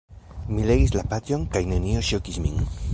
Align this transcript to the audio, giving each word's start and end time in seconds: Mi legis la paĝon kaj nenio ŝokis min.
Mi 0.55 0.63
legis 0.69 0.95
la 0.95 1.05
paĝon 1.13 1.47
kaj 1.57 1.65
nenio 1.75 2.05
ŝokis 2.13 2.43
min. 2.49 2.63